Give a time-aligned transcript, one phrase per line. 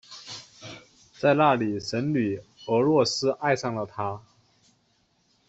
[1.19, 4.19] 在那里神女俄诺斯爱上了他。